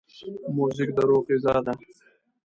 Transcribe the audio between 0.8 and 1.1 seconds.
د